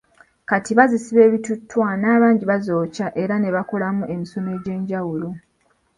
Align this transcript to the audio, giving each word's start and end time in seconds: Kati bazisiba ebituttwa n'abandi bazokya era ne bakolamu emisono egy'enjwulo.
Kati 0.49 0.71
bazisiba 0.77 1.21
ebituttwa 1.27 1.87
n'abandi 2.01 2.43
bazokya 2.51 3.07
era 3.21 3.35
ne 3.39 3.49
bakolamu 3.55 4.03
emisono 4.13 4.49
egy'enjwulo. 4.57 5.29